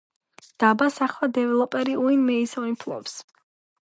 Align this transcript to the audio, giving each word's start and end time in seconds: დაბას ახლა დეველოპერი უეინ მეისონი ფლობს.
დაბას 0.61 0.95
ახლა 1.07 1.29
დეველოპერი 1.35 1.97
უეინ 2.05 2.23
მეისონი 2.31 2.73
ფლობს. 2.85 3.15